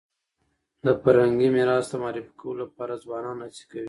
د 0.85 0.87
فرهنګي 1.01 1.49
میراث 1.55 1.85
د 1.91 1.93
معرفي 2.01 2.33
کولو 2.39 2.59
لپاره 2.63 3.01
ځوانان 3.03 3.37
هڅي 3.43 3.63
کوي 3.69 3.79